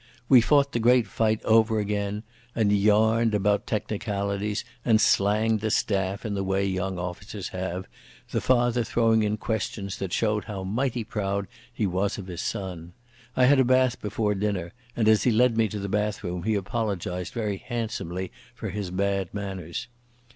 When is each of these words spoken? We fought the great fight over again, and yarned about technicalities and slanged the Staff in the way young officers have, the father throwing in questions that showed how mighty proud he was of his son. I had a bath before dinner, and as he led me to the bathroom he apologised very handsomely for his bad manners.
We 0.27 0.41
fought 0.41 0.71
the 0.71 0.79
great 0.79 1.05
fight 1.05 1.45
over 1.45 1.77
again, 1.79 2.23
and 2.55 2.71
yarned 2.71 3.35
about 3.35 3.67
technicalities 3.67 4.65
and 4.83 4.99
slanged 4.99 5.59
the 5.59 5.69
Staff 5.69 6.25
in 6.25 6.33
the 6.33 6.43
way 6.43 6.65
young 6.65 6.97
officers 6.97 7.49
have, 7.49 7.85
the 8.31 8.41
father 8.41 8.83
throwing 8.83 9.21
in 9.21 9.37
questions 9.37 9.99
that 9.99 10.11
showed 10.11 10.45
how 10.45 10.63
mighty 10.63 11.03
proud 11.03 11.47
he 11.71 11.85
was 11.85 12.17
of 12.17 12.25
his 12.25 12.41
son. 12.41 12.93
I 13.35 13.45
had 13.45 13.59
a 13.59 13.63
bath 13.63 14.01
before 14.01 14.33
dinner, 14.33 14.73
and 14.95 15.07
as 15.07 15.21
he 15.21 15.29
led 15.31 15.55
me 15.55 15.67
to 15.67 15.77
the 15.77 15.87
bathroom 15.87 16.41
he 16.41 16.55
apologised 16.55 17.31
very 17.33 17.57
handsomely 17.57 18.31
for 18.55 18.71
his 18.71 18.89
bad 18.89 19.31
manners. 19.35 19.87